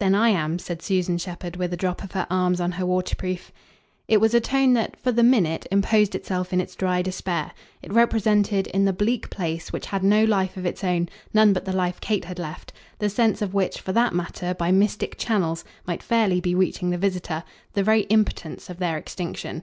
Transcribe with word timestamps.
"Then 0.00 0.14
I 0.14 0.30
am," 0.30 0.58
said 0.58 0.80
Susan 0.80 1.18
Shepherd 1.18 1.56
with 1.56 1.74
a 1.74 1.76
drop 1.76 2.02
of 2.02 2.12
her 2.12 2.26
arms 2.30 2.58
on 2.58 2.72
her 2.72 2.86
waterproof. 2.86 3.52
It 4.08 4.16
was 4.18 4.32
a 4.32 4.40
tone 4.40 4.72
that, 4.72 4.98
for 4.98 5.12
the 5.12 5.22
minute, 5.22 5.66
imposed 5.70 6.14
itself 6.14 6.54
in 6.54 6.60
its 6.62 6.74
dry 6.74 7.02
despair; 7.02 7.52
it 7.82 7.92
represented, 7.92 8.66
in 8.68 8.86
the 8.86 8.94
bleak 8.94 9.28
place, 9.28 9.70
which 9.70 9.84
had 9.88 10.02
no 10.02 10.24
life 10.24 10.56
of 10.56 10.64
its 10.64 10.82
own, 10.82 11.10
none 11.34 11.52
but 11.52 11.66
the 11.66 11.74
life 11.76 12.00
Kate 12.00 12.24
had 12.24 12.38
left 12.38 12.72
the 12.98 13.10
sense 13.10 13.42
of 13.42 13.52
which, 13.52 13.78
for 13.78 13.92
that 13.92 14.14
matter, 14.14 14.54
by 14.54 14.72
mystic 14.72 15.18
channels, 15.18 15.66
might 15.86 16.02
fairly 16.02 16.40
be 16.40 16.54
reaching 16.54 16.88
the 16.88 16.96
visitor 16.96 17.44
the 17.74 17.82
very 17.82 18.04
impotence 18.04 18.70
of 18.70 18.78
their 18.78 18.96
extinction. 18.96 19.62